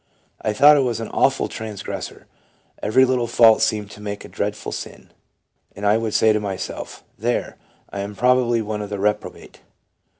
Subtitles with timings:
[0.41, 2.25] "I thought I was an awful trans gressor;
[2.81, 5.11] every little fault seemed to make a dreadful sin;
[5.75, 7.57] and I would say to myself,' There!
[7.91, 9.59] I am probably one of the reprobate.'"